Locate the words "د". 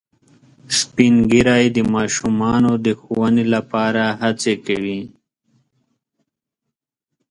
1.75-1.77, 2.85-2.87